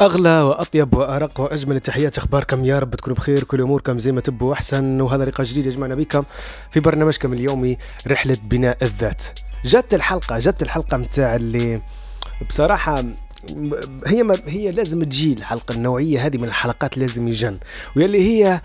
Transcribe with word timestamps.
أغلى 0.00 0.42
وأطيب 0.42 0.94
وأرق 0.94 1.40
وأجمل 1.40 1.76
التحيات 1.76 2.18
أخباركم 2.18 2.64
يا 2.64 2.78
رب 2.78 2.94
تكونوا 2.94 3.16
بخير 3.16 3.44
كل 3.44 3.60
أموركم 3.60 3.98
زي 3.98 4.12
ما 4.12 4.20
تبوا 4.20 4.52
احسن 4.52 5.00
وهذا 5.00 5.24
لقاء 5.24 5.46
جديد 5.46 5.66
يجمعنا 5.66 5.94
بكم 5.94 6.24
في 6.70 6.80
برنامجكم 6.80 7.32
اليومي 7.32 7.78
رحلة 8.06 8.36
بناء 8.42 8.78
الذات. 8.82 9.24
جت 9.64 9.94
الحلقة 9.94 10.38
جت 10.38 10.62
الحلقة 10.62 10.96
متاع 10.96 11.36
اللي 11.36 11.82
بصراحة 12.48 13.04
هي 14.06 14.22
ما 14.22 14.38
هي 14.46 14.70
لازم 14.70 15.02
تجي 15.02 15.32
الحلقة 15.32 15.72
النوعية 15.72 16.26
هذه 16.26 16.38
من 16.38 16.44
الحلقات 16.44 16.98
لازم 16.98 17.28
يجن. 17.28 17.58
واللي 17.96 18.20
هي 18.20 18.60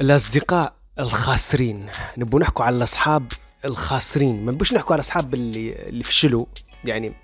الأصدقاء 0.00 0.74
الخاسرين. 1.00 1.86
نبو 2.18 2.38
نحكوا 2.38 2.64
على 2.64 2.76
الأصحاب 2.76 3.32
الخاسرين. 3.64 4.44
ما 4.44 4.52
نبوش 4.52 4.72
نحكوا 4.72 4.92
على 4.92 5.00
الأصحاب 5.00 5.34
اللي 5.34 5.72
اللي 5.88 6.04
فشلوا. 6.04 6.46
يعني 6.84 7.14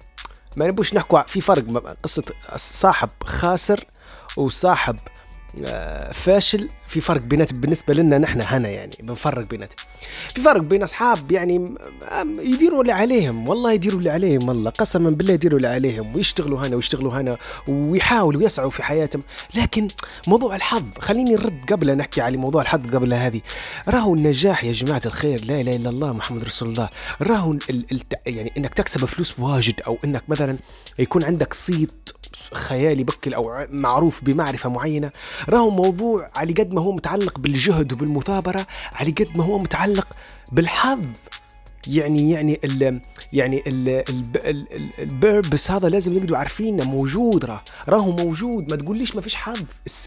ما 0.57 0.67
نبوش 0.67 0.95
نحكوا 0.95 1.23
في 1.23 1.41
فرق 1.41 1.65
قصة 2.03 2.23
صاحب 2.57 3.09
خاسر 3.25 3.85
وصاحب 4.37 4.97
آه، 5.67 6.13
فاشل. 6.13 6.69
في 6.91 7.01
فرق 7.01 7.23
بينات 7.23 7.55
بالنسبة 7.55 7.95
لنا 7.95 8.19
نحن 8.19 8.41
هنا 8.43 8.69
يعني 8.69 8.91
بنفرق 9.01 9.47
بينات. 9.47 9.73
في 10.35 10.41
فرق 10.41 10.61
بين 10.61 10.83
أصحاب 10.83 11.33
يعني 11.33 11.75
يديروا 12.39 12.83
اللي 12.83 12.93
عليهم 12.93 13.49
والله 13.49 13.73
يديروا 13.73 13.99
اللي 13.99 14.11
عليهم 14.11 14.49
والله 14.49 14.71
قسما 14.71 15.11
بالله 15.11 15.35
يديروا 15.35 15.57
اللي 15.57 15.69
عليهم 15.69 16.17
ويشتغلوا 16.17 16.67
هنا 16.67 16.77
ويشتغلوا 16.77 17.13
هنا 17.13 17.37
ويحاولوا 17.69 18.43
يسعوا 18.43 18.71
في 18.71 18.83
حياتهم. 18.83 19.23
لكن 19.55 19.89
موضوع 20.27 20.57
الحظ 20.57 20.85
خليني 20.99 21.35
نرد 21.35 21.73
قبل 21.73 21.97
نحكي 21.97 22.21
على 22.21 22.37
موضوع 22.37 22.63
الحظ 22.63 22.95
قبل 22.95 23.15
هذه. 23.15 23.41
راهو 23.89 24.15
النجاح 24.15 24.65
يا 24.65 24.73
جماعة 24.73 25.03
الخير 25.07 25.45
لا 25.45 25.61
إله 25.61 25.77
إلا 25.77 25.91
الله 25.91 26.13
محمد 26.13 26.45
رسول 26.45 26.69
الله. 26.69 26.89
راهو 27.23 27.57
يعني 28.27 28.53
إنك 28.57 28.75
تكسب 28.75 29.05
فلوس 29.05 29.39
واجد 29.39 29.81
أو 29.87 29.99
إنك 30.05 30.23
مثلا 30.29 30.57
يكون 30.99 31.25
عندك 31.25 31.55
صيت 31.55 32.11
خيالي 32.53 33.05
بكل 33.05 33.35
أو 33.35 33.67
معروف 33.71 34.25
بمعرفة 34.25 34.71
معينة. 34.71 35.11
راهو 35.49 35.71
موضوع 35.71 36.31
على 36.37 36.53
قد 36.53 36.73
ما 36.73 36.80
هو 36.81 36.93
متعلق 36.93 37.39
بالجهد 37.39 37.93
وبالمثابرة 37.93 38.67
على 38.93 39.11
قد 39.11 39.37
ما 39.37 39.45
هو 39.45 39.59
متعلق 39.59 40.07
بالحظ. 40.53 41.05
يعني 41.87 42.31
يعني 42.31 42.61
ال 42.65 43.01
يعني 43.33 43.63
البيربس 44.99 45.71
هذا 45.71 45.89
لازم 45.89 46.19
نقدروا 46.19 46.39
عارفينه 46.39 46.85
موجود 46.85 47.45
راه. 47.45 47.65
راهو 47.89 48.13
موجود 48.13 48.71
ما 48.71 48.77
تقوليش 48.77 49.17
ما 49.17 49.21
فيش 49.23 49.37
حظ؟ 49.37 49.63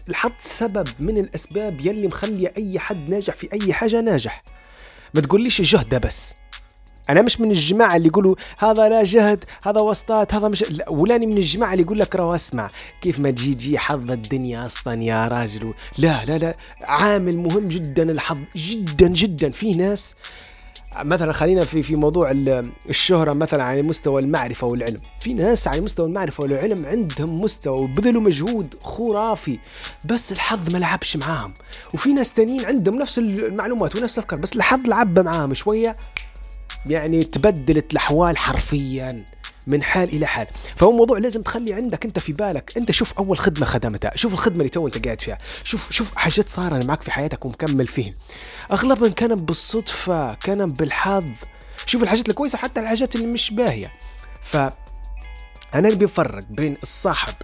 الحظ 0.08 0.32
سبب 0.38 0.88
من 1.00 1.18
الأسباب 1.18 1.80
يلي 1.80 2.06
مخليه 2.06 2.52
أي 2.56 2.78
حد 2.78 3.08
ناجح 3.08 3.34
في 3.34 3.48
أي 3.52 3.72
حاجة 3.72 4.00
ناجح. 4.00 4.42
ما 5.14 5.20
تقوليش 5.20 5.60
الجهد 5.60 6.06
بس؟ 6.06 6.34
أنا 7.10 7.22
مش 7.22 7.40
من 7.40 7.50
الجماعة 7.50 7.96
اللي 7.96 8.08
يقولوا 8.08 8.34
هذا 8.58 8.88
لا 8.88 9.04
جهد 9.04 9.44
هذا 9.64 9.80
وسطات 9.80 10.34
هذا 10.34 10.48
مش 10.48 10.70
لا 10.70 10.90
ولاني 10.90 11.26
من 11.26 11.36
الجماعة 11.36 11.72
اللي 11.72 11.82
يقول 11.82 11.98
لك 11.98 12.16
راه 12.16 12.34
أسمع 12.34 12.68
كيف 13.00 13.20
ما 13.20 13.30
تجي 13.30 13.54
جي 13.54 13.78
حظ 13.78 14.10
الدنيا 14.10 14.66
أصلا 14.66 15.02
يا 15.02 15.28
راجل 15.28 15.74
لا 15.98 16.24
لا 16.24 16.38
لا 16.38 16.56
عامل 16.84 17.38
مهم 17.38 17.64
جدا 17.64 18.10
الحظ 18.10 18.38
جدا 18.56 19.08
جدا 19.08 19.50
في 19.50 19.74
ناس 19.74 20.14
مثلا 20.98 21.32
خلينا 21.32 21.64
في 21.64 21.82
في 21.82 21.96
موضوع 21.96 22.30
الشهرة 22.88 23.32
مثلا 23.32 23.64
على 23.64 23.82
مستوى 23.82 24.22
المعرفة 24.22 24.66
والعلم 24.66 25.00
في 25.20 25.34
ناس 25.34 25.68
على 25.68 25.80
مستوى 25.80 26.06
المعرفة 26.06 26.42
والعلم 26.42 26.86
عندهم 26.86 27.40
مستوى 27.40 27.82
وبذلوا 27.82 28.22
مجهود 28.22 28.74
خرافي 28.80 29.58
بس 30.04 30.32
الحظ 30.32 30.72
ما 30.72 30.78
لعبش 30.78 31.16
معاهم 31.16 31.54
وفي 31.94 32.12
ناس 32.12 32.32
تانيين 32.32 32.64
عندهم 32.64 32.94
نفس 32.94 33.18
المعلومات 33.18 33.96
ونفس 33.96 34.18
الأفكار 34.18 34.38
بس 34.38 34.56
الحظ 34.56 34.86
لعب 34.86 35.18
معاهم 35.18 35.54
شوية 35.54 35.96
يعني 36.86 37.22
تبدلت 37.24 37.92
الأحوال 37.92 38.38
حرفيا 38.38 39.24
من 39.66 39.82
حال 39.82 40.08
إلى 40.08 40.26
حال. 40.26 40.46
فهو 40.76 40.92
موضوع 40.92 41.18
لازم 41.18 41.42
تخلي 41.42 41.74
عندك 41.74 42.04
أنت 42.04 42.18
في 42.18 42.32
بالك. 42.32 42.72
أنت 42.76 42.90
شوف 42.90 43.12
أول 43.18 43.38
خدمة 43.38 43.66
خدمتها 43.66 44.16
شوف 44.16 44.32
الخدمة 44.32 44.58
اللي 44.58 44.68
تو 44.68 44.86
أنت 44.86 45.04
قاعد 45.04 45.20
فيها 45.20 45.38
شوف 45.64 45.92
شوف 45.92 46.14
حاجات 46.14 46.48
صار 46.48 46.86
معك 46.86 47.02
في 47.02 47.10
حياتك 47.10 47.44
ومكمل 47.44 47.86
فيهم 47.86 48.14
اغلبها 48.72 49.08
كان 49.08 49.34
بالصدفة 49.34 50.34
كان 50.34 50.72
بالحظ. 50.72 51.30
شوف 51.86 52.02
الحاجات 52.02 52.28
الكويسة 52.28 52.58
حتى 52.58 52.80
الحاجات 52.80 53.14
اللي 53.16 53.26
مش 53.26 53.50
باهية. 53.50 53.92
ف 54.42 54.56
أنا 55.74 55.88
اللي 55.88 55.96
بفرق 56.06 56.44
بين 56.50 56.76
الصاحب 56.82 57.34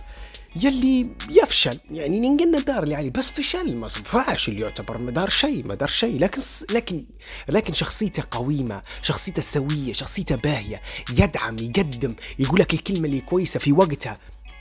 يلي 0.56 1.10
يفشل. 1.30 1.78
يعني 1.90 2.20
ننقلنا 2.20 2.58
دار 2.58 2.82
اللي 2.82 2.94
عليه 2.94 3.10
بس 3.10 3.30
فشل 3.30 3.76
ما 3.76 3.88
فاشل 3.88 4.58
يعتبر 4.58 4.98
ما 4.98 5.10
دار 5.10 5.28
شيء 5.28 5.66
ما 5.66 5.74
دار 5.74 5.88
شيء. 5.88 6.18
لكن 6.18 6.42
لكن 6.70 7.04
لكن 7.48 7.72
شخصيته 7.72 8.22
قويمة 8.30 8.82
شخصيته 9.02 9.42
سوية 9.42 9.92
شخصيته 9.92 10.36
باهية 10.36 10.82
يدعم 11.10 11.56
يقدم 11.60 12.14
يقول 12.38 12.60
لك 12.60 12.74
الكلمة 12.74 13.06
اللي 13.06 13.20
كويسة 13.20 13.60
في 13.60 13.72
وقتها. 13.72 14.18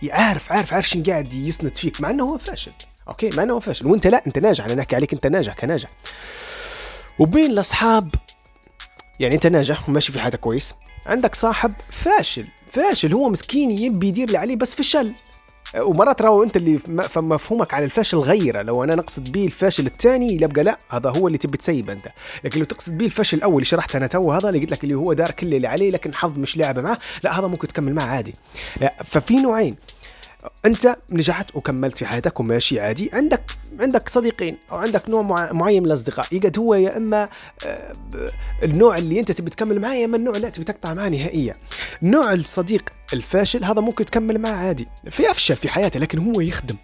عارف 0.10 0.52
عارف 0.52 0.74
عارف 0.74 0.90
شن 0.90 1.04
قاعد 1.04 1.34
يسند 1.34 1.78
فيك 1.78 2.02
مع 2.02 2.10
إنه 2.10 2.24
هو 2.24 2.38
فاشل. 2.38 2.72
أوكي؟ 3.08 3.30
مع 3.30 3.44
إنه 3.44 3.54
هو 3.54 3.60
فاشل. 3.60 3.88
وأنت 3.88 4.08
لا 4.08 4.24
أنت 4.28 4.40
ناجح 4.40 4.66
أنا 4.66 4.76
نحكي 4.76 4.96
عليك 4.96 5.14
أنت 5.14 5.28
ناجح 5.28 5.54
كناجح. 5.54 5.90
وبين 7.20 7.52
الأصحاب 7.52 8.16
يعني 9.20 9.36
أنت 9.36 9.48
ناجح 9.48 9.90
وماشي 9.90 10.12
في 10.12 10.20
حياتك 10.20 10.40
كويس 10.40 10.74
عندك 11.06 11.36
صاحب 11.36 11.74
فاشل. 11.88 12.48
فاشل 12.72 13.14
هو 13.14 13.30
مسكين 13.30 13.72
يبي 13.72 14.08
يدير 14.08 14.28
اللي 14.28 14.38
عليه 14.38 14.56
بس 14.56 14.76
فشل. 14.76 15.14
ومرات 15.78 16.22
راهو 16.22 16.44
انت 16.44 16.57
اللي 16.57 16.80
مفهومك 17.16 17.74
على 17.74 17.85
الفاشل 17.85 18.18
غيره. 18.18 18.62
لو 18.62 18.84
أنا 18.84 18.96
نقصد 18.96 19.31
به 19.31 19.46
الفاشل 19.46 19.85
الثاني 19.85 20.34
يبقى 20.34 20.63
لا 20.63 20.78
هذا 20.90 21.09
هو 21.09 21.28
اللي 21.28 21.38
تبي 21.38 21.57
تسيبه 21.57 21.94
أنت. 21.94 22.07
لكن 22.44 22.59
لو 22.59 22.66
تقصد 22.66 22.97
به 22.97 23.06
الفاشل 23.06 23.38
الأول 23.38 23.53
اللي 23.53 23.66
شرحته 23.66 23.97
أنا 23.97 24.07
تو 24.07 24.31
هذا 24.31 24.50
اللي 24.50 24.59
قلت 24.59 24.72
لك 24.72 24.84
اللي 24.84 24.96
هو 24.96 25.13
دار 25.13 25.31
كل 25.31 25.53
اللي 25.53 25.68
عليه 25.68 25.91
لكن 25.91 26.13
حظ 26.13 26.38
مش 26.38 26.57
لاعبه 26.57 26.81
معاه 26.81 26.97
لا 27.24 27.40
هذا 27.40 27.47
ممكن 27.47 27.68
تكمل 27.68 27.94
معه 27.94 28.06
عادي. 28.06 28.34
لا 28.81 28.96
ففي 29.03 29.35
نوعين. 29.35 29.75
أنت 30.66 30.96
نجحت 31.12 31.56
وكملت 31.56 31.98
في 31.98 32.06
حياتك 32.06 32.40
وماشي 32.40 32.80
عادي. 32.80 33.10
عندك 33.14 33.42
عندك 33.80 34.10
صديقين 34.10 34.58
أو 34.72 34.78
عندك 34.78 35.10
نوع 35.10 35.52
معين 35.52 35.84
من 35.84 35.88
الأصدقاء. 35.88 36.28
يقعد 36.32 36.58
هو 36.58 36.74
يا 36.76 36.98
إما 36.98 37.30
آه، 37.66 37.94
النوع 38.64 38.98
اللي 38.98 39.20
أنت 39.20 39.32
تبي 39.32 39.50
تكمل 39.50 39.80
معاه 39.80 39.94
يا 39.94 40.06
إما 40.06 40.18
النوع 40.18 40.38
لا 40.38 40.50
تبي 40.50 40.64
تقطع 40.64 40.94
معاه 40.94 41.10
نهائيا. 41.10 41.54
نوع 42.02 42.34
الصديق 42.34 42.90
الفاشل 43.14 43.64
هذا 43.64 43.82
ممكن 43.82 44.06
تكمل 44.06 44.40
معاه 44.40 44.54
عادي. 44.54 44.88
في 45.12 45.32
أفشل 45.32 45.56
في 45.56 45.70
حياته 45.70 46.00
لكن 46.00 46.18
هو 46.18 46.42
يخدم 46.42 46.76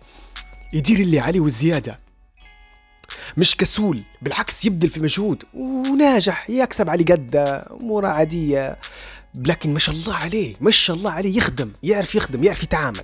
يدير 0.74 1.00
اللي 1.00 1.20
عليه 1.20 1.40
والزيادة. 1.40 2.00
مش 3.38 3.58
كسول 3.58 4.04
بالعكس 4.22 4.66
يبذل 4.66 4.90
في 4.90 5.00
مجهود 5.00 5.44
وناجح 5.54 6.50
يكسب 6.50 6.90
على 6.90 7.04
قدة 7.04 7.68
أموره 7.82 8.08
عادية 8.08 8.78
لكن 9.36 9.74
ما 9.74 9.80
شاء 9.80 9.96
الله 9.96 10.16
عليه 10.16 10.54
ما 10.62 10.72
شاء 10.72 10.96
الله 10.96 11.12
عليه 11.12 11.38
يخدم 11.38 11.72
يعرف 11.84 12.16
يخدم 12.16 12.44
يعرف 12.44 12.64
يتعامل. 12.64 13.04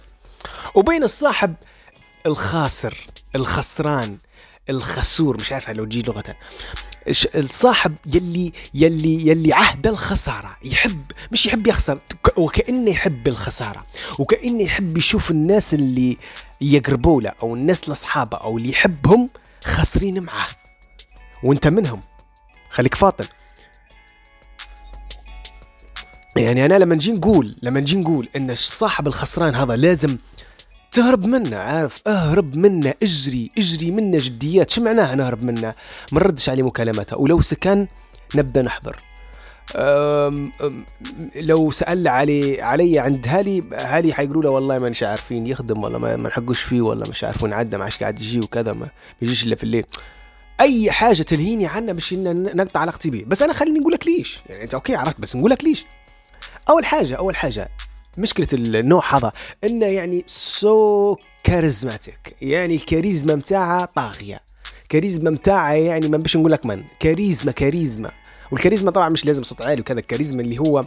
وبين 0.76 1.04
الصاحب 1.04 1.56
الخاسر 2.26 2.98
الخسران 3.36 4.18
الخسور 4.70 5.38
مش 5.38 5.52
عارف 5.52 5.70
لو 5.70 5.86
تجي 5.86 6.02
لغة 6.02 6.24
الصاحب 7.36 7.98
يلي 8.06 8.54
يلي 8.74 9.28
يلي 9.28 9.54
عهد 9.54 9.88
الخسارة 9.88 10.52
يحب 10.64 11.06
مش 11.32 11.46
يحب 11.46 11.68
يخسر 11.68 12.00
وكأنه 12.38 12.92
يحب 12.92 13.28
الخسارة 13.28 13.86
وكأنه 14.20 14.64
يحب 14.64 14.98
يشوف 14.98 15.32
الناس 15.32 15.74
اللي 15.74 16.18
يقربوا 16.62 17.22
له 17.22 17.32
أو 17.44 17.56
الناس 17.56 17.88
الأصحابه 17.88 18.38
أو 18.38 18.58
اللي 18.58 18.70
يحبهم 18.70 19.28
خاسرين 19.64 20.24
معاه. 20.24 20.48
وأنت 21.44 21.68
منهم. 21.68 22.00
خليك 22.70 22.96
فاطن. 22.96 23.26
يعني 26.38 26.66
أنا 26.66 26.74
لما 26.80 26.96
نجي 26.96 27.12
نقول 27.12 27.56
لما 27.62 27.80
نجي 27.80 27.98
نقول 27.98 28.30
إن 28.36 28.56
صاحب 28.56 29.08
الخسران 29.08 29.56
هذا 29.56 29.76
لازم 29.76 30.18
تهرب 30.92 31.26
منه 31.26 31.58
عارف؟ 31.58 32.02
اهرب 32.08 32.56
منه 32.56 32.94
اجري 33.04 33.50
اجري 33.58 33.92
منه 33.92 34.18
جديات. 34.18 34.70
شو 34.70 34.82
معناها 34.82 35.16
نهرب 35.16 35.44
منه؟ 35.44 35.74
ما 36.12 36.20
نردش 36.20 36.50
عليه 36.50 36.64
مكالمته 36.64 37.18
ولو 37.18 37.42
سكن 37.42 37.88
نبدأ 38.36 38.62
نحضر. 38.62 38.96
أم 39.76 40.52
أم 40.62 40.86
لو 41.36 41.72
سأل 41.72 42.08
علي 42.08 42.62
علي 42.62 43.00
عند 43.00 43.28
هالي 43.28 43.62
هالي 43.74 44.14
حيقولوا 44.14 44.44
له 44.44 44.50
والله 44.50 44.80
ما 44.80 44.90
مش 44.90 45.04
عارفين 45.04 45.48
يخدم 45.48 45.84
ولا 45.84 45.98
ما 45.98 46.16
نحقوش 46.16 46.60
فيه 46.60 46.82
ولا 46.82 47.10
مش 47.10 47.24
عارفين 47.24 47.54
عدى 47.54 47.78
ما 47.78 47.84
عادش 47.84 47.98
قاعد 47.98 48.20
يجي 48.20 48.40
وكذا 48.40 48.74
ما 48.74 48.90
بيجيش 49.22 49.44
إلا 49.44 49.56
في 49.56 49.64
الليل. 49.64 49.86
أي 50.62 50.92
حاجة 50.92 51.22
تلهيني 51.22 51.68
عنه 51.68 51.98
إن 52.12 52.44
نقطع 52.58 52.80
علاقتي 52.80 53.10
به 53.10 53.24
بس 53.28 53.42
أنا 53.42 53.54
خليني 53.54 53.80
نقول 53.80 53.94
لك 53.94 54.08
ليش؟ 54.08 54.42
يعني 54.50 54.64
أنت 54.64 54.74
أوكي 54.74 54.96
عرفت 54.96 55.22
بس 55.22 55.36
نقول 55.36 55.52
لك 55.52 55.64
ليش؟ 55.64 55.86
أول 56.72 56.86
حاجة 56.86 57.16
أول 57.16 57.36
حاجة 57.36 57.70
مشكلة 58.18 58.48
النوع 58.54 59.18
هذا 59.18 59.32
إنه 59.64 59.86
يعني 59.86 60.24
so 60.28 61.16
charismatic 61.44 62.36
يعني 62.42 62.76
الكاريزما 62.76 63.36
متاعها 63.36 63.86
طاغية. 63.86 64.42
كاريزما 64.90 65.30
متاعها 65.30 65.74
يعني 65.74 66.10
ما 66.10 66.18
بش 66.18 66.38
نقول 66.38 66.52
لك 66.52 66.66
من 66.66 66.84
كاريزما 67.00 67.52
كاريزما. 67.52 68.12
والكاريزما 68.52 68.92
طبعا 68.92 69.10
مش 69.10 69.26
لازم 69.26 69.44
صوت 69.44 69.62
عالي 69.62 69.82
وكذا 69.82 70.00
الكاريزما 70.00 70.42
اللي 70.42 70.60
هو 70.60 70.84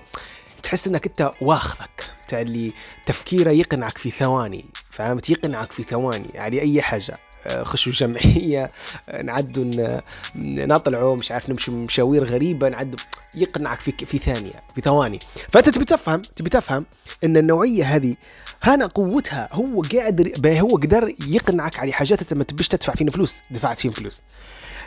تحس 0.63 0.89
إنك 0.89 1.07
أنت 1.07 1.31
واخذك 1.41 2.11
تاع 2.29 2.41
اللي 2.41 2.73
تفكيره 3.07 3.51
يقنعك 3.51 3.99
في 3.99 4.11
ثواني 4.11 4.65
فهمت؟ 4.91 5.31
يقنعك 5.31 5.73
في 5.73 5.83
ثواني 5.83 6.29
على 6.35 6.57
يعني 6.57 6.61
أي 6.61 6.83
حاجة. 6.83 7.15
خشوا 7.49 7.93
جمعية 7.93 8.69
آه، 9.09 9.23
نعدوا 9.23 10.01
نطلعوا 10.37 11.17
مش 11.17 11.33
عارف 11.33 11.51
نمشي 11.51 11.71
مشاوير 11.71 12.25
غريبة 12.25 12.69
نعدوا. 12.69 12.99
يقنعك 13.35 13.81
في 13.81 13.93
في 14.07 14.19
ثانية 14.19 14.53
في 14.75 14.81
ثواني. 14.81 15.19
فأنت 15.53 15.69
تبي 15.69 15.85
تفهم 15.85 16.23
تبي 16.37 16.51
تفهم 16.51 16.87
إن 17.25 17.37
النوعية 17.37 17.85
هذه 17.85 18.17
هنا 18.63 18.87
قوتها 18.87 19.49
هو 19.53 19.83
قادر 19.83 20.59
هو 20.61 20.77
قدر 20.77 21.15
يقنعك 21.29 21.79
على 21.79 21.93
حاجات 21.93 22.21
أنت 22.21 22.35
ما 22.35 22.45
تبيش 22.45 22.69
تدفع 22.69 22.95
فينا 22.95 23.11
فلوس 23.11 23.43
دفعت 23.51 23.79
فيهم 23.79 23.93
فلوس. 23.93 24.21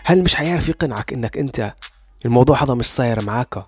هل 0.03 0.24
مش 0.24 0.36
حيعرف 0.36 0.69
يقنعك 0.69 1.13
إنك 1.13 1.38
أنت 1.38 1.74
الموضوع 2.25 2.63
هذا 2.63 2.74
مش 2.74 2.86
صاير 2.86 3.25
معاك؟ 3.25 3.65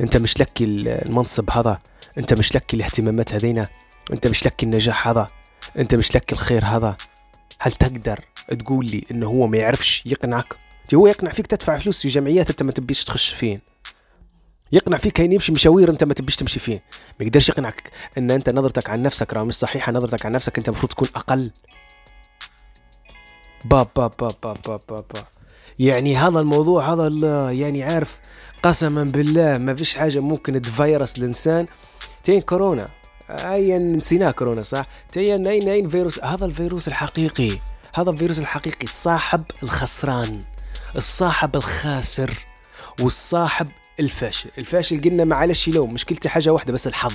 أنت 0.00 0.16
مش 0.16 0.40
لك 0.40 0.50
المنصب 0.60 1.50
هذا؟ 1.50 1.78
أنت 2.18 2.34
مش 2.34 2.56
لك 2.56 2.74
الاهتمامات 2.74 3.34
هذينا؟ 3.34 3.66
أنت 4.12 4.26
مش 4.26 4.46
لك 4.46 4.62
النجاح 4.62 5.08
هذا؟ 5.08 5.26
أنت 5.78 5.94
مش 5.94 6.16
لك 6.16 6.32
الخير 6.32 6.64
هذا؟ 6.64 6.96
هل 7.64 7.72
تقدر 7.72 8.18
تقول 8.58 8.86
لي 8.86 9.04
إنه 9.10 9.26
هو 9.26 9.46
ما 9.46 9.56
يعرفش؟ 9.56 10.02
يقنعك. 10.06 10.56
هو 10.94 11.06
يقنع 11.06 11.32
فيك 11.32 11.46
تدفع 11.46 11.78
فلوس 11.78 12.02
في 12.02 12.08
جمعيات 12.08 12.50
أنت 12.50 12.62
ما 12.62 12.72
تبيش 12.72 13.04
تخش 13.04 13.34
فين. 13.34 13.60
يقنع 14.72 14.98
فيك 14.98 15.12
كاين 15.12 15.32
يمشي 15.32 15.52
مشاوير 15.52 15.90
أنت 15.90 16.04
ما 16.04 16.14
تبيش 16.14 16.36
تمشي 16.36 16.58
فين. 16.58 16.80
ما 17.20 17.26
يقدرش 17.26 17.48
يقنعك 17.48 17.90
إن 18.18 18.30
أنت 18.30 18.50
نظرتك 18.50 18.90
عن 18.90 19.02
نفسك 19.02 19.34
راه 19.34 19.44
مش 19.44 19.54
صحيحة 19.54 19.92
نظرتك 19.92 20.26
عن 20.26 20.32
نفسك 20.32 20.58
أنت 20.58 20.68
المفروض 20.68 20.92
تكون 20.92 21.08
أقل. 21.16 21.50
باب 23.64 23.88
باب 23.96 24.12
باب 24.18 24.32
باب 24.42 24.56
باب 24.66 24.80
باب, 24.88 25.04
باب. 25.14 25.26
يعني 25.78 26.16
هذا 26.16 26.40
الموضوع 26.40 26.92
هذا 26.92 27.50
يعني 27.52 27.82
عارف 27.82 28.18
قسما 28.62 29.04
بالله 29.04 29.58
ما 29.58 29.74
فيش 29.74 29.94
حاجة 29.94 30.20
ممكن 30.20 30.62
تفيرس 30.62 31.18
الإنسان. 31.18 31.66
تين 32.24 32.40
كورونا. 32.40 33.03
اي 33.30 33.78
نسيناه 33.78 34.30
كورونا 34.30 34.62
صح؟ 34.62 34.86
تين 35.12 35.46
اين 35.46 35.68
اين 35.68 35.88
فيروس 35.88 36.24
هذا 36.24 36.46
الفيروس 36.46 36.88
الحقيقي 36.88 37.58
هذا 37.94 38.10
الفيروس 38.10 38.38
الحقيقي 38.38 38.84
الصاحب 38.84 39.44
الخسران 39.62 40.38
الصاحب 40.96 41.56
الخاسر 41.56 42.30
والصاحب 43.00 43.68
الفاشل. 44.00 44.50
الفاشل 44.58 45.00
قلنا 45.00 45.24
معلش 45.24 45.68
لو 45.68 45.86
مشكلته 45.86 46.30
حاجة 46.30 46.50
واحدة 46.52 46.72
بس 46.72 46.86
الحظ. 46.86 47.14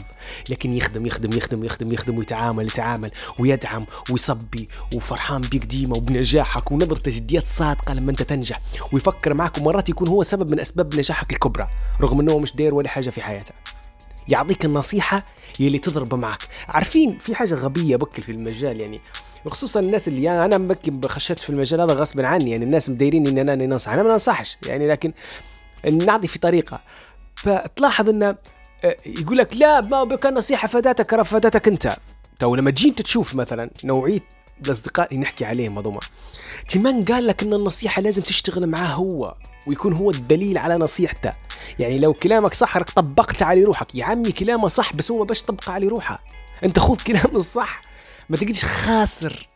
لكن 0.50 0.74
يخدم 0.74 1.06
يخدم 1.06 1.38
يخدم 1.38 1.64
يخدم 1.64 1.94
يخدم 1.94 2.18
ويتعامل 2.18 2.66
يتعامل 2.66 3.12
ويدعم 3.40 3.86
ويصبي 4.12 4.70
وفرحان 4.96 5.42
بيك 5.42 5.66
ديما 5.66 5.98
وبنجاحك 5.98 6.72
ونظرته 6.72 7.12
جديات 7.12 7.48
صادقة 7.48 7.94
لما 7.94 8.12
انت 8.12 8.22
تنجح. 8.22 8.62
ويفكر 8.92 9.34
معك 9.34 9.58
ومرات 9.58 9.90
يكون 9.90 10.08
هو 10.08 10.24
سبب 10.24 10.52
من 10.52 10.60
أسباب 10.60 10.96
نجاحك 10.96 11.34
الكبرى 11.34 11.70
رغم 12.02 12.20
إنه 12.20 12.40
مش 12.40 12.56
داير 12.56 12.74
ولا 12.74 12.90
حاجة 12.90 13.10
في 13.10 13.22
حياته. 13.22 13.54
يعطيك 14.28 14.66
النصيحة 14.66 15.26
يلي 15.60 15.80
تضرب 15.80 16.16
معك. 16.16 16.42
عارفين 16.68 17.18
في 17.18 17.36
حاجة 17.36 17.54
غبية 17.54 17.96
بكل 17.96 18.24
في 18.24 18.32
المجال 18.32 18.82
يعني 18.82 19.00
وخصوصا 19.46 19.80
الناس 19.80 20.08
اللي 20.08 20.24
يعني 20.24 20.46
أنا 20.46 20.58
ممكن 20.58 21.02
خشيت 21.08 21.40
في 21.40 21.50
المجال 21.50 21.82
هذا 21.82 21.94
غصبا 21.94 22.28
عني 22.28 22.52
يعني 22.52 22.66
الناس 22.66 22.90
مدايرين 22.90 23.28
إني 23.28 23.42
أنا 23.42 23.56
ننصح 23.56 23.92
أنا 23.92 24.04
ما 24.04 24.10
ننصحش 24.10 24.58
يعني 24.68 24.88
لكن 24.88 25.14
نعطي 25.92 26.28
في 26.28 26.40
طريقة. 26.40 26.80
فتلاحظ 27.36 28.10
انه 28.10 28.36
آه، 28.86 28.98
يقول 29.06 29.38
لك 29.38 29.54
لا 29.54 29.82
ما 29.82 30.16
كان 30.16 30.34
نصيحة 30.34 30.68
فادتك 30.68 31.14
راه 31.14 31.24
فادتك 31.24 31.68
أنت. 31.68 31.98
تو 32.40 32.56
لما 32.56 32.72
تجي 32.72 32.90
انت 32.90 33.02
تشوف 33.02 33.36
مثلا 33.36 33.70
نوعية 33.84 34.20
الأصدقاء 34.66 35.08
اللي 35.12 35.22
نحكي 35.22 35.46
عليهم 35.46 35.78
هذوما. 35.78 36.00
تمان 36.70 37.04
قال 37.04 37.28
لك 37.28 37.44
إن 37.44 37.54
النصيحة 37.54 38.02
لازم 38.02 38.22
تشتغل 38.22 38.68
معاه 38.68 38.94
هو 38.94 39.36
ويكون 39.68 39.94
هو 39.94 40.12
الدليل 40.12 40.58
على 40.58 40.76
نصيحته. 40.78 41.32
يعني 41.80 42.00
لو 42.00 42.14
كلامك 42.14 42.54
صح 42.54 42.78
راك 42.78 42.90
طبقت 42.90 43.42
على 43.42 43.64
روحك. 43.64 43.96
يا 43.96 44.06
عمي 44.06 44.32
كلامه 44.32 44.68
صح 44.68 44.94
بس 44.94 45.12
هو 45.12 45.24
باش 45.24 45.42
طبقه 45.42 45.72
على 45.72 45.88
روحه. 45.88 46.24
أنت 46.64 46.80
خذ 46.80 46.98
كلام 47.08 47.32
الصح 47.36 47.82
ما 48.30 48.38
تقعدش 48.38 48.66
خاسر. 48.66 49.50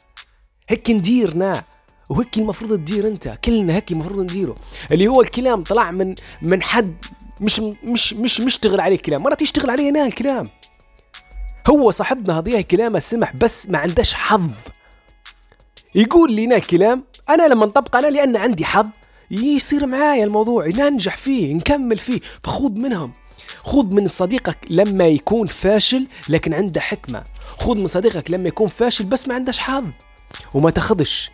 هيك 0.69 0.89
نديرنا 0.89 1.63
وهيك 2.09 2.37
المفروض 2.37 2.75
تدير 2.75 3.07
أنت. 3.07 3.27
كلنا 3.45 3.75
هيك 3.75 3.91
المفروض 3.91 4.19
نديره. 4.19 4.55
اللي 4.91 5.07
هو 5.07 5.21
الكلام 5.21 5.63
طلع 5.63 5.91
من 5.91 6.15
من 6.41 6.63
حد 6.63 7.05
مش 7.41 7.59
مش 7.83 8.13
مش 8.13 8.41
مشتغل 8.41 8.79
عليه 8.79 8.97
كلام 8.97 9.23
مرات 9.23 9.41
يشتغل 9.41 9.69
عليه 9.69 9.89
أنا 9.89 10.05
الكلام. 10.05 10.49
هو 11.69 11.91
صاحبنا 11.91 12.39
هذيه 12.39 12.61
كلامه 12.61 12.99
سمح 12.99 13.35
بس 13.35 13.69
ما 13.69 13.77
عندهش 13.77 14.13
حظ. 14.13 14.49
يقول 15.95 16.33
لي 16.33 16.55
الكلام 16.55 17.03
أنا 17.29 17.47
لما 17.47 17.65
نطبق 17.65 17.95
أنا 17.95 18.07
لأن 18.07 18.37
عندي 18.37 18.65
حظ 18.65 18.89
يصير 19.31 19.87
معايا 19.87 20.23
الموضوع 20.23 20.67
ننجح 20.67 21.17
فيه 21.17 21.53
نكمل 21.53 21.97
فيه 21.97 22.19
فخذ 22.43 22.71
منهم. 22.71 23.11
خذ 23.63 23.85
من 23.93 24.07
صديقك 24.07 24.57
لما 24.69 25.07
يكون 25.07 25.47
فاشل 25.47 26.07
لكن 26.29 26.53
عنده 26.53 26.81
حكمة. 26.81 27.23
خذ 27.59 27.77
من 27.77 27.87
صديقك 27.87 28.31
لما 28.31 28.47
يكون 28.47 28.67
فاشل 28.67 29.05
بس 29.05 29.27
ما 29.27 29.35
عندهش 29.35 29.59
حظ. 29.59 29.87
وما 30.53 30.69
تاخذش 30.69 31.31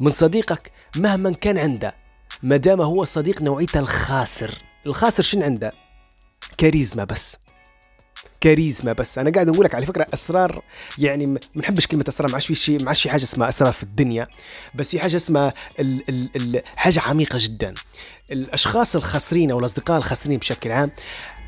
من 0.00 0.10
صديقك 0.10 0.72
مهما 0.96 1.32
كان 1.32 1.58
عنده 1.58 1.94
ما 2.42 2.56
دام 2.56 2.80
هو 2.80 3.04
صديق 3.04 3.42
نوعيته 3.42 3.80
الخاسر. 3.80 4.62
الخاسر 4.86 5.22
شن 5.22 5.42
عنده؟ 5.42 5.72
كاريزما 6.58 7.04
بس. 7.04 7.36
كاريزما 8.40 8.92
بس. 8.92 9.18
أنا 9.18 9.30
قاعد 9.30 9.48
أقول 9.48 9.64
لك 9.64 9.74
على 9.74 9.86
فكرة 9.86 10.06
أسرار 10.14 10.62
يعني 10.98 11.26
ما 11.26 11.38
نحبش 11.56 11.86
كلمة 11.86 12.04
أسرار 12.08 12.28
ما 12.28 12.34
عادش 12.34 12.46
في 12.46 12.54
شيء 12.54 12.82
ما 12.82 12.88
عادش 12.88 13.02
في 13.02 13.10
حاجة 13.10 13.22
اسمها 13.22 13.48
أسرار 13.48 13.72
في 13.72 13.82
الدنيا 13.82 14.28
بس 14.74 14.90
في 14.90 15.00
حاجة 15.00 15.16
اسمها 15.16 15.52
ال 15.80 16.02
ال 16.08 16.30
ال 16.36 16.62
حاجة 16.76 17.00
عميقة 17.00 17.38
جدا. 17.42 17.74
الأشخاص 18.32 18.96
الخاسرين 18.96 19.50
أو 19.50 19.58
الأصدقاء 19.58 19.98
الخاسرين 19.98 20.38
بشكل 20.38 20.72
عام 20.72 20.90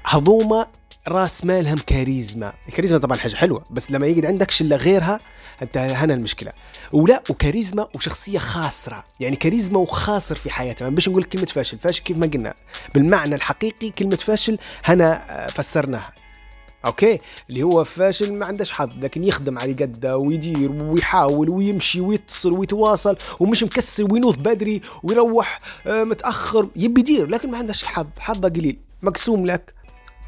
هذوما 0.04 0.66
راس 1.08 1.44
مالهم 1.44 1.78
كاريزما. 1.86 2.52
الكاريزما 2.68 2.98
طبعا 2.98 3.18
حاجة 3.18 3.34
حلوة 3.34 3.64
بس 3.70 3.90
لما 3.90 4.06
يقعد 4.06 4.26
عندك 4.26 4.50
شلة 4.50 4.76
غيرها 4.76 5.18
أنت 5.62 5.76
هنا 5.76 6.14
المشكلة. 6.14 6.52
ولا 6.92 7.22
وكاريزما 7.30 7.88
وشخصية 7.94 8.38
خاسرة. 8.38 9.04
يعني 9.20 9.36
كاريزما 9.36 9.78
وخاسر 9.78 10.34
في 10.34 10.50
حياته 10.50 10.84
ما 10.84 10.90
باش 10.90 11.08
نقول 11.08 11.24
كلمة 11.24 11.46
فاشل 11.46 11.78
فاشل 11.78 12.02
كيف 12.02 12.16
ما 12.16 12.26
قلنا. 12.26 12.54
بالمعنى 12.94 13.34
الحقيقي 13.34 13.90
كلمة 13.90 14.16
فاشل 14.16 14.58
هنا 14.84 15.46
فسرناها. 15.54 16.12
okay؟ 16.86 17.18
اللي 17.50 17.62
هو 17.62 17.84
فاشل 17.84 18.32
ما 18.32 18.46
عندهش 18.46 18.70
حظ 18.70 18.96
لكن 19.04 19.24
يخدم 19.24 19.58
على 19.58 19.72
قده 19.72 20.18
ويدير 20.18 20.84
ويحاول 20.84 21.50
ويمشي 21.50 22.00
ويتصل 22.00 22.52
ويتواصل 22.52 23.16
ومش 23.40 23.64
مكسل 23.64 24.12
وينوض 24.12 24.42
بدري 24.42 24.80
ويروح 25.02 25.58
آه، 25.86 26.04
متأخر 26.04 26.68
يبي 26.76 27.00
يدير 27.00 27.26
لكن 27.26 27.50
ما 27.50 27.58
عندهش 27.58 27.84
حظ 27.84 28.06
حظه 28.18 28.48
قليل 28.48 28.78
مقسوم 29.02 29.46
لك. 29.46 29.74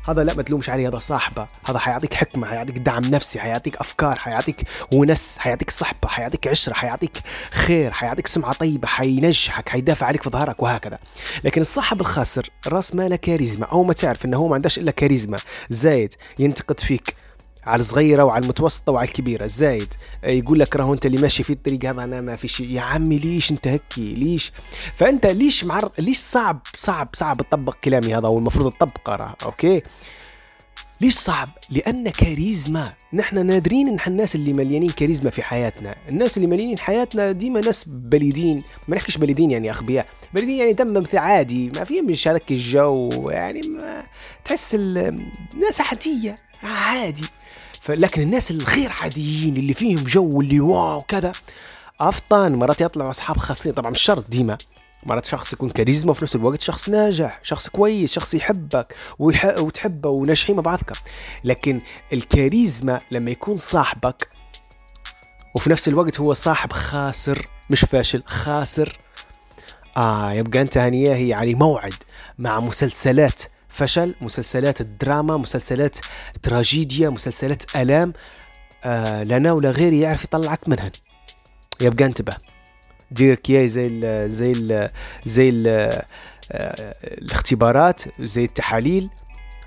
هذا 0.08 0.24
لا 0.24 0.34
ما 0.34 0.42
تلومش 0.42 0.70
عليه 0.70 0.88
هذا 0.88 0.98
صاحبه 0.98 1.46
هذا 1.66 1.78
حيعطيك 1.78 2.14
حكمة 2.14 2.46
حيعطيك 2.46 2.78
دعم 2.78 3.02
نفسي 3.02 3.40
حيعطيك 3.40 3.76
أفكار 3.76 4.16
حيعطيك 4.16 4.62
ونس 4.94 5.38
حيعطيك 5.38 5.70
صحبة 5.70 6.08
حيعطيك 6.08 6.48
عشرة 6.48 6.74
حيعطيك 6.74 7.18
خير 7.50 7.90
حيعطيك 7.90 8.26
سمعة 8.26 8.52
طيبة 8.52 8.88
حينجحك 8.88 9.68
حيدافع 9.68 10.06
عليك 10.06 10.22
في 10.22 10.30
ظهرك 10.30 10.62
وهكذا. 10.62 10.98
لكن 11.44 11.60
الصاحب 11.60 12.00
الخاسر 12.00 12.50
راس 12.68 12.94
ماله 12.94 13.16
كاريزما 13.16 13.66
أو 13.66 13.84
ما 13.84 13.92
تعرف 13.92 14.24
إنه 14.24 14.36
هو 14.36 14.48
ما 14.48 14.54
عندهش 14.54 14.78
إلا 14.78 14.90
كاريزما 14.90 15.38
زايد 15.70 16.14
ينتقد 16.38 16.80
فيك. 16.80 17.14
على 17.64 17.80
الصغيرة 17.80 18.24
وعلى 18.24 18.42
المتوسطة 18.42 18.92
وعلى 18.92 19.08
الكبيرة. 19.08 19.46
زايد 19.46 19.94
يقول 20.24 20.60
لك 20.60 20.76
راهو 20.76 20.94
انت 20.94 21.06
اللي 21.06 21.18
ماشي 21.18 21.42
في 21.42 21.52
الطريق 21.52 21.84
هذا 21.84 22.04
أنا 22.04 22.20
ما 22.20 22.36
في 22.36 22.48
شيء. 22.48 22.70
يا 22.70 22.80
عمي 22.80 23.18
ليش 23.18 23.50
انت 23.50 23.68
هكي؟ 23.68 24.14
ليش؟ 24.14 24.52
فأنت 24.94 25.26
ليش 25.26 25.64
معر 25.64 25.92
ليش 25.98 26.18
صعب 26.18 26.60
صعب 26.76 27.08
صعب 27.12 27.36
تطبق 27.36 27.74
كلامي 27.84 28.14
هذا 28.16 28.28
والمفروض 28.28 28.72
تطبقه 28.72 29.16
راه 29.16 29.36
okay؟ 29.44 29.82
ليش 31.00 31.14
صعب؟ 31.14 31.48
لأن 31.70 32.08
كاريزما 32.08 32.92
نحن 33.12 33.46
نادرين 33.46 33.88
إن 33.88 33.98
الناس 34.06 34.34
اللي 34.34 34.52
مليانين 34.52 34.90
كاريزما 34.90 35.30
في 35.30 35.42
حياتنا. 35.42 35.96
الناس 36.08 36.36
اللي 36.36 36.48
مليانين 36.48 36.78
حياتنا 36.78 37.32
ديما 37.32 37.60
ناس 37.60 37.84
بليدين. 37.86 38.62
ما 38.88 38.96
نحكيش 38.96 39.16
بليدين 39.16 39.50
يعني 39.50 39.70
أغبياء 39.70 40.06
بليدين 40.34 40.58
يعني 40.58 40.72
دم 40.72 41.04
عادي 41.14 41.70
ما 41.70 41.84
في 41.84 42.00
مش 42.00 42.28
هذاك 42.28 42.50
الجو. 42.52 43.30
يعني 43.30 43.60
ما 43.68 44.02
تحس 44.44 44.74
الناس 44.74 45.80
عادية 45.80 46.34
عادي. 46.62 47.24
لكن 47.88 48.22
الناس 48.22 48.50
الغير 48.50 48.92
عاديين 49.00 49.56
اللي 49.56 49.74
فيهم 49.74 50.04
جو 50.04 50.40
اللي 50.40 50.60
wow 50.60 51.00
كذا 51.02 51.32
افطان 52.00 52.54
مرات 52.58 52.80
يطلعوا 52.80 53.10
أصحاب 53.10 53.36
خاسرين 53.36 53.72
طبعا 53.72 53.90
مش 53.90 54.02
شرط 54.02 54.28
ديما 54.30 54.58
مرات 55.06 55.24
شخص 55.24 55.52
يكون 55.52 55.70
كاريزما 55.70 56.10
وفي 56.10 56.24
نفس 56.24 56.36
الوقت 56.36 56.60
شخص 56.60 56.88
ناجح 56.88 57.40
شخص 57.42 57.68
كويس 57.68 58.12
شخص 58.12 58.34
يحبك. 58.34 58.94
وتحبه 59.18 60.08
وناجحين 60.08 60.56
مع 60.56 60.62
بعضكم 60.62 60.94
لكن 61.44 61.80
الكاريزما 62.12 63.00
لما 63.10 63.30
يكون 63.30 63.56
صاحبك 63.56 64.28
وفي 65.54 65.70
نفس 65.70 65.88
الوقت 65.88 66.20
هو 66.20 66.34
صاحب 66.34 66.72
خاسر 66.72 67.46
مش 67.70 67.80
فاشل 67.80 68.22
خاسر 68.26 68.98
آه 69.96 70.32
يبقى 70.32 70.60
أنت 70.62 70.78
هنية 70.78 71.14
هي 71.14 71.34
على 71.34 71.54
موعد 71.54 71.94
مع 72.38 72.60
مسلسلات 72.60 73.42
فشل 73.72 74.14
مسلسلات 74.20 74.80
الدراما 74.80 75.36
مسلسلات 75.36 75.98
تراجيديا 76.42 77.08
مسلسلات 77.08 77.76
ألام 77.76 78.12
آه 78.84 79.22
لنا 79.22 79.52
ولا 79.52 79.70
غيري 79.70 80.00
يعرف 80.00 80.24
يطلعك 80.24 80.68
منهن 80.68 80.90
يبقى 81.80 82.04
انتبه. 82.04 82.36
دير 83.10 83.34
كياي 83.34 83.68
زي 83.68 83.86
ال 83.86 84.30
زي 84.30 84.52
ال 84.52 84.90
زي 85.24 85.48
ال 85.48 85.66
آه، 86.52 86.94
الاختبارات 87.04 88.02
زي 88.20 88.44
التحاليل. 88.44 89.10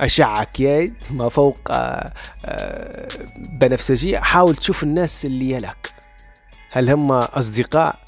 أشعة 0.01 0.43
كياي 0.43 0.93
ما 1.09 1.29
فوق 1.29 1.59
آه، 1.71 2.13
آه، 2.45 3.07
بنفسجية 3.49 4.19
حاول 4.19 4.55
تشوف 4.55 4.83
الناس 4.83 5.25
اللي 5.25 5.51
يلك 5.51 5.93
هل 6.71 6.89
هم 6.89 7.11
أصدقاء 7.11 7.99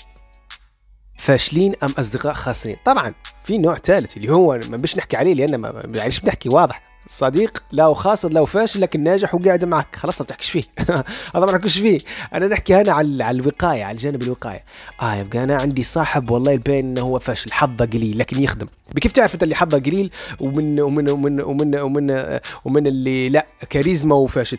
فاشلين 1.18 1.74
أم 1.84 1.94
أصدقاء 2.00 2.34
خاسرين؟ 2.34 2.75
طبعا. 2.86 3.13
في 3.48 3.58
نوع 3.58 3.75
ثالث 3.75 4.18
اللي 4.18 4.32
هو 4.32 4.60
ما 4.70 4.77
بش 4.77 4.98
نحكي 4.98 5.18
عليه 5.18 5.34
لأن 5.34 5.56
ما 5.56 5.82
معلش 5.88 6.20
بنحكي 6.20 6.50
واضح. 6.50 6.82
صديق 7.10 7.63
لا 7.72 7.94
خاسر 7.94 8.30
لا 8.30 8.46
فاشل 8.46 8.82
لكن 8.82 9.04
ناجح 9.04 9.36
وقاعد 9.36 9.66
معك. 9.66 9.96
خلاص 9.96 10.22
ما 10.22 10.27
تحكيش 10.27 10.50
فيه. 10.50 10.63
هذا 11.36 11.46
ما 11.46 11.51
نحكيش 11.51 11.77
فيه. 11.77 11.98
أنا 12.34 12.48
نحكي 12.48 12.75
هنا 12.75 12.92
على 12.92 13.24
على 13.24 13.39
الوقاية 13.39 13.84
على 13.84 13.92
الجانب 13.92 14.22
الوقاية. 14.22 14.63
آه 15.01 15.16
يبقى 15.16 15.44
أنا 15.44 15.56
عندي 15.56 15.84
صاحب 15.84 16.32
والله 16.32 16.51
يبين 16.51 16.86
إنه 16.86 17.01
هو 17.01 17.20
فاشل 17.20 17.51
حظه 17.51 17.86
قليل 17.86 18.18
لكن 18.18 18.42
يخدم. 18.42 18.68
بكيف 18.96 19.12
تعرف 19.12 19.34
أنت 19.34 19.44
اللي 19.44 19.56
حظه 19.56 19.80
قليل؟ 19.80 20.12
ومن 20.42 20.80
ومن 20.80 21.10
ومن 21.10 21.42
ومن 21.42 21.75
ومن, 21.75 22.39
ومن 22.66 22.88
اللي 22.88 23.30
لا 23.30 23.46
كاريزما 23.70 24.16
وفاشل. 24.16 24.58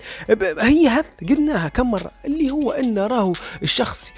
هي 0.61 0.89
هذ 0.89 1.05
قلناها 1.29 1.69
كم 1.69 1.91
مرة. 1.91 2.13
اللي 2.25 2.51
هو 2.51 2.71
انه 2.71 3.07
راهو 3.07 3.33
الشخص 3.63 4.13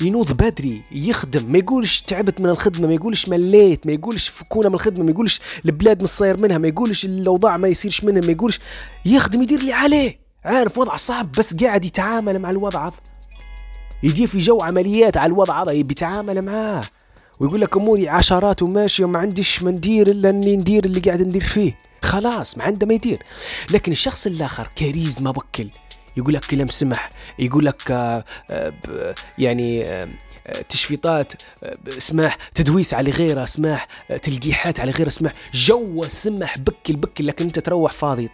ينوض 0.00 0.32
بدري 0.32 0.82
يخدم 0.92 1.52
ما 1.52 1.58
يقولش 1.58 2.00
تعبت 2.00 2.40
من 2.40 2.48
الخدمة 2.48 2.86
ما 2.86 2.94
يقولش 2.94 3.28
مليت 3.28 3.86
ما 3.86 3.92
يقولش 3.92 4.28
فكونا 4.28 4.68
من 4.68 4.74
الخدمة 4.74 5.04
ما 5.04 5.10
يقولش 5.10 5.40
البلاد 5.64 6.02
مش 6.02 6.08
صاير 6.08 6.36
منها 6.36 6.58
ما 6.58 6.68
يقولش 6.68 7.04
الأوضاع 7.04 7.56
ما 7.56 7.68
يصيرش 7.68 8.04
منها 8.04 8.20
ما 8.26 8.32
يقولش 8.32 8.60
يخدم 9.04 9.42
يدير 9.42 9.60
اللي 9.60 9.72
عليه. 9.72 10.20
عارف 10.44 10.78
وضع 10.78 10.96
صعب 10.96 11.32
بس 11.32 11.54
قاعد 11.54 11.84
يتعامل 11.84 12.38
مع 12.38 12.50
الوضع. 12.50 12.90
يجي 14.02 14.26
في 14.26 14.38
جو 14.38 14.62
عمليات 14.62 15.16
على 15.16 15.26
الوضع 15.26 15.62
هذا 15.62 15.82
بيتعامل 15.82 16.42
معاه. 16.42 16.82
ويقول 17.40 17.60
لك 17.60 17.76
أموري 17.76 18.08
عشرات 18.08 18.62
وماشيه 18.62 19.04
وما 19.04 19.18
عنديش 19.18 19.62
ما 19.62 19.70
ندير 19.70 20.06
إلا 20.06 20.28
إني 20.28 20.56
ندير 20.56 20.84
اللي 20.84 21.00
قاعد 21.00 21.22
ندير 21.22 21.42
فيه. 21.44 21.78
خلاص 22.02 22.58
ما 22.58 22.64
عنده 22.64 22.86
ما 22.86 22.94
يدير. 22.94 23.22
لكن 23.70 23.92
الشخص 23.92 24.26
الآخر 24.26 24.68
كاريزما 24.76 25.30
بكل 25.30 25.68
يقول 26.16 26.34
لك 26.34 26.44
كلام 26.44 26.68
سمح 26.68 27.08
يقول 27.38 27.66
لك 27.66 27.90
آه، 27.90 28.24
آه، 28.50 28.72
يعني 29.38 29.84
آه، 29.84 30.08
تشفيطات 30.68 31.32
سماح 31.98 32.36
تدويس 32.54 32.94
على 32.94 33.10
غيره 33.10 33.44
سماح 33.44 33.86
تلقيحات 34.22 34.80
على 34.80 34.90
غيره 34.90 35.08
سماح 35.08 35.32
جو 35.54 36.04
سمح 36.08 36.58
بكل 36.58 36.96
بكل 36.96 37.26
لكن 37.26 37.44
أنت 37.44 37.58
تروح 37.58 37.92
فاضي. 37.92 38.28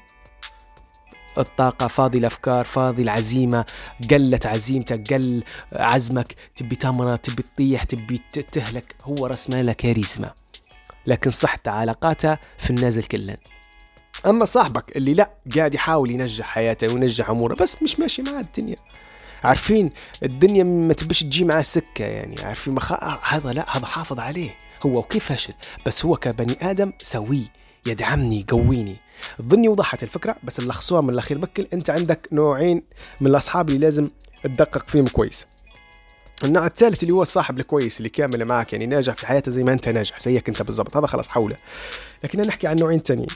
الطاقة 1.38 1.86
فاضي 1.86 2.18
الأفكار 2.18 2.64
فاضي 2.64 3.02
العزيمة 3.02 3.64
قلت 4.10 4.46
عزيمتك 4.46 5.12
قل 5.14 5.42
عزمك 5.76 6.34
تبي 6.56 6.76
تمرة 6.76 7.16
تبي 7.16 7.42
تطيح 7.42 7.84
تبي 7.84 8.20
تهلك 8.52 8.94
هو 9.04 9.26
راس 9.26 9.50
مالك 9.50 9.76
كاريزما 9.76 10.30
لكن 11.06 11.30
صحته 11.30 11.70
علاقاته 11.70 12.38
في 12.58 12.70
النازل 12.70 13.02
كلن. 13.02 13.36
أما 14.26 14.44
صاحبك 14.44 14.96
اللي 14.96 15.14
لا 15.14 15.30
قاعد 15.56 15.74
يحاول 15.74 16.10
ينجح 16.10 16.46
حياته 16.46 16.94
وينجح 16.94 17.30
أموره 17.30 17.54
بس 17.54 17.82
مش 17.82 18.00
ماشي 18.00 18.22
مع 18.22 18.40
الدنيا. 18.40 18.76
عارفين؟ 19.44 19.90
الدنيا 20.22 20.64
ما 20.64 20.94
تبش 20.94 21.20
تجي 21.20 21.44
معاه 21.44 21.62
سكة 21.62 22.04
يعني 22.04 22.36
عارفين؟ 22.42 22.74
مخ... 22.74 22.92
هذا 23.24 23.52
لا 23.52 23.76
هذا 23.76 23.86
حافظ 23.86 24.18
عليه. 24.20 24.54
هو 24.86 24.98
وكيف 24.98 25.24
فاشل 25.24 25.54
بس 25.86 26.04
هو 26.04 26.16
كبني 26.16 26.56
آدم 26.62 26.92
سوي 27.02 27.50
يدعمني 27.86 28.40
يقويني. 28.40 28.96
ظني 29.42 29.68
وضحت 29.68 30.02
الفكرة 30.02 30.36
بس 30.44 30.58
اللي 30.58 30.72
خصوها 30.72 31.00
من 31.00 31.10
الأخير 31.10 31.38
بكل 31.38 31.66
أنت 31.72 31.90
عندك 31.90 32.28
نوعين 32.32 32.82
من 33.20 33.26
الأصحاب 33.26 33.68
اللي 33.68 33.78
لازم 33.80 34.10
تدقق 34.44 34.88
فيهم 34.88 35.06
كويس. 35.06 35.46
النوع 36.44 36.66
الثالث 36.66 37.02
اللي 37.02 37.14
هو 37.14 37.22
الصاحب 37.22 37.60
الكويس 37.60 37.98
اللي 37.98 38.08
كامل 38.08 38.44
معك 38.44 38.72
يعني 38.72 38.86
ناجح 38.86 39.14
في 39.14 39.26
حياته 39.26 39.52
زي 39.52 39.64
ما 39.64 39.72
أنت 39.72 39.88
ناجح 39.88 40.20
زيك 40.20 40.48
أنت 40.48 40.62
بالضبط. 40.62 40.96
هذا 40.96 41.06
خلاص 41.06 41.28
حوله. 41.28 41.56
لكن 42.24 42.40
نحكي 42.40 42.66
عن 42.66 42.76
نوعين 42.76 43.00
ثانيين 43.00 43.28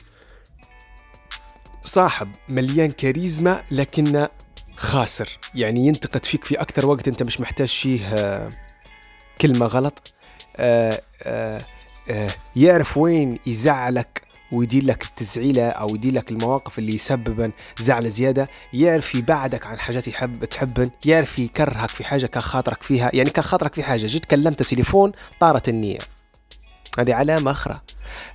صاحب 1.87 2.31
مليان 2.49 2.91
كاريزما 2.91 3.63
لكنه 3.71 4.29
خاسر. 4.75 5.39
يعني 5.55 5.87
ينتقد 5.87 6.25
فيك 6.25 6.43
في 6.43 6.61
أكثر 6.61 6.87
وقت 6.87 7.07
أنت 7.07 7.23
مش 7.23 7.41
محتاج 7.41 7.67
فيه 7.67 8.07
آه، 8.07 8.49
كلمة 9.41 9.65
غلط. 9.65 10.13
آه، 10.57 11.01
آه، 11.23 11.61
يعرف 12.55 12.97
وين 12.97 13.39
يزعلك 13.45 14.23
ويدير 14.51 14.83
لك 14.83 15.03
التزعيلة 15.03 15.69
أو 15.69 15.95
يدير 15.95 16.13
لك 16.13 16.31
المواقف 16.31 16.79
اللي 16.79 16.95
يسببا 16.95 17.51
زعل 17.79 18.09
زيادة. 18.09 18.47
يعرف 18.73 19.15
يبعدك 19.15 19.67
عن 19.67 19.79
حاجات 19.79 20.07
يحب 20.07 20.45
تحبن. 20.45 20.89
يعرف 21.05 21.39
يكرهك 21.39 21.89
في 21.89 22.03
حاجة 22.03 22.25
كان 22.25 22.41
خاطرك 22.41 22.83
فيها. 22.83 23.11
يعني 23.13 23.29
كان 23.29 23.43
خاطرك 23.43 23.73
في 23.73 23.83
حاجة. 23.83 24.05
جيت 24.05 24.25
كلمت 24.25 24.63
تليفون 24.63 25.11
طارت 25.39 25.69
النية. 25.69 25.99
هذه 26.99 27.13
علامة 27.13 27.51
أخرى. 27.51 27.81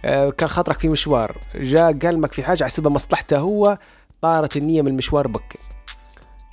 كان 0.02 0.48
خاطرك 0.48 0.78
في 0.78 0.88
مشوار. 0.88 1.38
جاء 1.54 1.92
قلمك 1.92 2.32
في 2.32 2.42
حاجة 2.42 2.64
حسبها 2.64 2.92
مصلحته 2.92 3.38
هو 3.38 3.78
طارت 4.22 4.56
النية 4.56 4.82
من 4.82 4.88
المشوار 4.88 5.28
بك. 5.28 5.56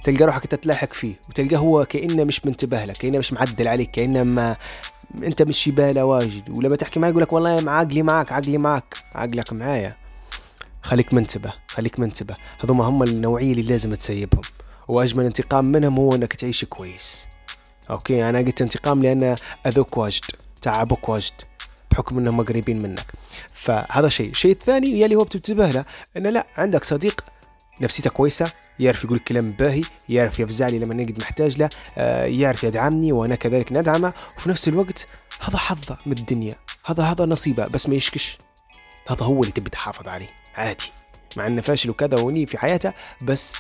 تلقى 0.04 0.26
روحك 0.26 0.48
تتلاحق 0.48 0.94
فيه 0.94 1.16
وتلقاه 1.30 1.58
هو 1.58 1.86
كأنه 1.86 2.24
مش 2.24 2.46
منتبه 2.46 2.86
لك 2.86 2.98
كأنه 2.98 3.18
مش 3.18 3.34
معدل 3.34 3.68
عليك 3.68 3.92
كأنه 3.92 4.24
ما 4.24 4.56
أنت 5.24 5.42
مش 5.42 5.64
في 5.64 5.72
باله 5.72 6.06
واجد. 6.06 6.58
ولما 6.58 6.76
تحكي 6.76 7.00
معاه 7.00 7.10
يقول 7.10 7.22
لك 7.22 7.34
والله 7.34 7.72
عقلي 7.72 8.04
معك 8.04 8.32
عقلي 8.32 8.58
معك 8.58 8.98
عقلك 9.16 9.54
معايا. 9.54 9.96
خليك 10.84 11.14
منتبه 11.14 11.54
خليك 11.68 12.00
منتبه. 12.00 12.36
هذوما 12.64 12.86
هم 12.86 13.04
النوعية 13.04 13.52
اللي 13.52 13.64
لازم 13.64 13.96
تسيبهم. 13.96 14.42
وأجمل 14.88 15.26
انتقام 15.26 15.66
منهم 15.66 15.96
هو 15.96 16.16
إنك 16.16 16.34
تعيش 16.34 16.66
كويس. 16.66 17.28
أوكي 17.90 18.30
أنا 18.30 18.40
قلت 18.40 18.62
انتقام 18.62 19.02
لأن 19.02 19.36
اذوك 19.68 19.98
واجد 19.98 20.24
تعبك 20.62 21.10
واجد. 21.10 21.34
بحكم 21.92 22.18
إنهم 22.18 22.44
قريبين 22.44 22.84
منك. 22.84 23.12
فهذا 23.54 24.10
شيء. 24.10 24.30
الشيء 24.30 24.52
الثاني 24.52 25.02
يلي 25.02 25.16
هو 25.16 25.24
بتنتبه 25.24 25.70
له 25.70 25.86
إنه 26.18 26.30
لا 26.30 26.48
عندك 26.58 26.84
صديق 26.84 27.24
نفسيته 27.82 28.10
كويسة 28.10 28.52
يعرف 28.80 29.04
يقول 29.04 29.20
كلام 29.20 29.48
باهي 29.48 29.82
يعرف 30.10 30.40
يفزع 30.40 30.68
لي 30.68 30.80
لما 30.80 30.94
نجد 30.94 31.20
محتاج 31.20 31.58
له 31.58 31.70
آه 31.98 32.26
يعرف 32.26 32.64
يدعمني 32.64 33.12
وأنا 33.12 33.36
كذلك 33.36 33.72
ندعمه. 33.72 34.14
وفي 34.38 34.50
نفس 34.50 34.68
الوقت 34.68 35.08
هذا 35.40 35.58
حظه 35.58 35.98
من 36.06 36.12
الدنيا. 36.14 36.56
هذا 36.86 37.04
هذا 37.04 37.26
نصيبه 37.26 37.68
بس 37.68 37.90
ما 37.90 37.96
يشكش. 37.96 38.38
هذا 39.08 39.26
هو 39.26 39.42
اللي 39.42 39.52
تبي 39.52 39.70
تحافظ 39.70 40.08
عليه. 40.08 40.28
عادي. 40.56 40.92
مع 41.38 41.48
إنه 41.48 41.62
فاشل 41.62 41.90
وكذا 41.90 42.20
وني 42.20 42.46
في 42.46 42.58
حياته 42.58 42.94
بس 43.22 43.56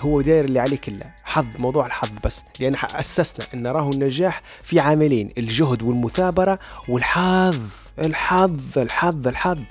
هو 0.00 0.20
داير 0.20 0.44
اللي 0.44 0.60
عليه 0.60 0.76
كله 0.76 1.14
حظ 1.24 1.46
موضوع 1.58 1.86
الحظ 1.86 2.10
بس. 2.24 2.42
لأن 2.60 2.74
أسسنا 2.94 3.46
إن 3.54 3.66
راهو 3.66 3.90
النجاح 3.90 4.40
في 4.62 4.80
عاملين 4.80 5.28
الجهد 5.38 5.82
والمثابرة 5.82 6.58
والحظ. 6.88 7.58
الحظ 7.98 8.78
الحظ 8.78 9.28
الحظ. 9.28 9.62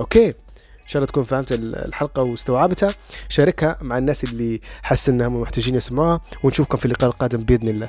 أوكي. 0.00 0.28
إن 0.28 0.88
شاء 0.88 1.02
الله 1.02 1.06
تكون 1.06 1.24
فهمت 1.24 1.52
الحلقة 1.52 2.22
واستوعبتها. 2.22 2.94
شاركها 3.28 3.78
مع 3.82 3.98
الناس 3.98 4.24
اللي 4.24 4.60
حس 4.82 5.08
إنهم 5.08 5.40
محتاجين 5.40 5.74
يسمعوها. 5.74 6.20
ونشوفكم 6.42 6.78
في 6.78 6.86
اللقاء 6.86 7.10
القادم 7.10 7.44
بإذن 7.44 7.68
الله. 7.68 7.88